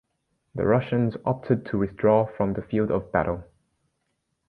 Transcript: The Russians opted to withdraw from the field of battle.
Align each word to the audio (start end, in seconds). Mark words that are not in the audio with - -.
The 0.55 0.65
Russians 0.65 1.15
opted 1.25 1.63
to 1.67 1.77
withdraw 1.77 2.25
from 2.25 2.53
the 2.53 2.63
field 2.63 2.89
of 2.89 3.11
battle. 3.11 3.43